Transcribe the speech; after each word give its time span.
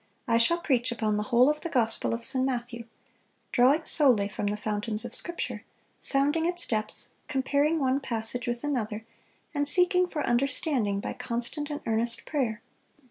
I 0.27 0.39
shall 0.39 0.57
preach 0.57 0.91
upon 0.91 1.17
the 1.17 1.21
whole 1.29 1.47
of 1.47 1.61
the 1.61 1.69
Gospel 1.69 2.11
of 2.15 2.25
St. 2.25 2.43
Matthew,... 2.43 2.85
drawing 3.51 3.85
solely 3.85 4.27
from 4.27 4.47
the 4.47 4.57
fountains 4.57 5.05
of 5.05 5.13
Scripture, 5.13 5.63
sounding 5.99 6.47
its 6.47 6.65
depths, 6.65 7.09
comparing 7.27 7.77
one 7.79 7.99
passage 7.99 8.47
with 8.47 8.63
another, 8.63 9.05
and 9.53 9.67
seeking 9.67 10.07
for 10.07 10.25
understanding 10.25 11.01
by 11.01 11.13
constant 11.13 11.69
and 11.69 11.81
earnest 11.85 12.25
prayer. 12.25 12.63